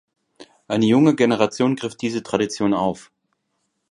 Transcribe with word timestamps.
Eine 0.67 0.87
junge 0.87 1.13
Generation 1.13 1.75
griff 1.75 1.95
diese 1.95 2.23
Tradition 2.23 2.73
auf. 2.73 3.11